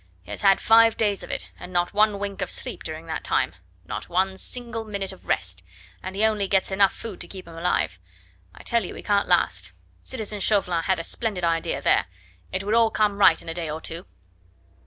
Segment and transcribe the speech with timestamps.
[0.23, 3.23] He has had five days of it, and not one wink of sleep during that
[3.23, 3.53] time
[3.85, 5.61] not one single minute of rest
[6.01, 7.99] and he only gets enough food to keep him alive.
[8.55, 9.73] I tell you he can't last.
[10.01, 12.07] Citizen Chauvelin had a splendid idea there.
[12.51, 14.07] It will all come right in a day or two."